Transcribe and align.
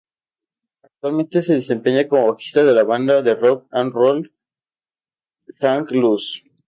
Actualmente 0.81 1.43
se 1.43 1.53
desempeña 1.53 2.07
como 2.07 2.31
bajista 2.33 2.63
de 2.63 2.73
la 2.73 2.83
banda 2.83 3.21
de 3.21 3.35
rock 3.35 3.67
and 3.69 3.93
roll 3.93 4.33
"Hang 5.59 5.89
Loose". 5.91 6.41